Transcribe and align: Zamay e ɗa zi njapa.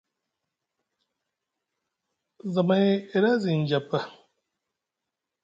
Zamay 2.53 2.87
e 3.15 3.17
ɗa 3.23 3.31
zi 3.41 3.51
njapa. 3.61 3.99